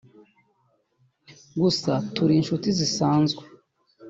[1.61, 3.41] gusa turi inshuti zisanzwe